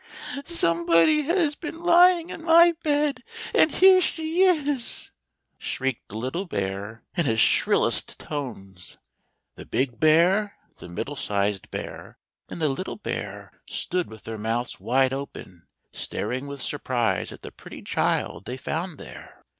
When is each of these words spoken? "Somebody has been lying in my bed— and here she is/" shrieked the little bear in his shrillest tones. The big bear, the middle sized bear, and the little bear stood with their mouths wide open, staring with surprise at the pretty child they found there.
"Somebody 0.45 1.21
has 1.25 1.53
been 1.53 1.79
lying 1.79 2.31
in 2.31 2.43
my 2.43 2.71
bed— 2.81 3.23
and 3.53 3.69
here 3.71 4.01
she 4.01 4.41
is/" 4.41 5.11
shrieked 5.59 6.09
the 6.09 6.17
little 6.17 6.45
bear 6.45 7.03
in 7.15 7.27
his 7.27 7.39
shrillest 7.39 8.17
tones. 8.17 8.97
The 9.53 9.67
big 9.67 9.99
bear, 9.99 10.57
the 10.77 10.89
middle 10.89 11.15
sized 11.15 11.69
bear, 11.69 12.17
and 12.49 12.59
the 12.59 12.69
little 12.69 12.97
bear 12.97 13.61
stood 13.69 14.09
with 14.09 14.23
their 14.23 14.39
mouths 14.39 14.79
wide 14.79 15.13
open, 15.13 15.67
staring 15.93 16.47
with 16.47 16.63
surprise 16.63 17.31
at 17.31 17.43
the 17.43 17.51
pretty 17.51 17.83
child 17.83 18.45
they 18.45 18.57
found 18.57 18.97
there. 18.97 19.45